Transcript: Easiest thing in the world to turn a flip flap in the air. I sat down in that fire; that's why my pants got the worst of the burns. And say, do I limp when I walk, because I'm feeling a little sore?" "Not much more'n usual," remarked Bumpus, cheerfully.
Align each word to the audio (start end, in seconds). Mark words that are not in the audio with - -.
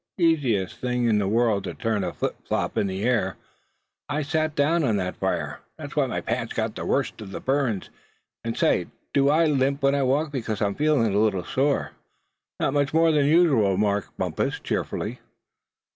Easiest 0.17 0.79
thing 0.79 1.05
in 1.07 1.19
the 1.19 1.27
world 1.27 1.63
to 1.65 1.75
turn 1.75 2.03
a 2.03 2.11
flip 2.11 2.35
flap 2.47 2.75
in 2.75 2.87
the 2.87 3.03
air. 3.03 3.37
I 4.09 4.23
sat 4.23 4.55
down 4.55 4.81
in 4.83 4.97
that 4.97 5.15
fire; 5.17 5.59
that's 5.77 5.95
why 5.95 6.07
my 6.07 6.21
pants 6.21 6.53
got 6.53 6.73
the 6.73 6.87
worst 6.87 7.21
of 7.21 7.29
the 7.29 7.39
burns. 7.39 7.91
And 8.43 8.57
say, 8.57 8.87
do 9.13 9.29
I 9.29 9.45
limp 9.45 9.83
when 9.83 9.93
I 9.93 10.01
walk, 10.01 10.31
because 10.31 10.59
I'm 10.59 10.73
feeling 10.73 11.13
a 11.13 11.19
little 11.19 11.43
sore?" 11.43 11.91
"Not 12.59 12.73
much 12.73 12.95
more'n 12.95 13.13
usual," 13.13 13.73
remarked 13.73 14.17
Bumpus, 14.17 14.59
cheerfully. 14.59 15.19